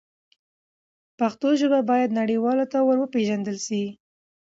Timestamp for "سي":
3.67-3.83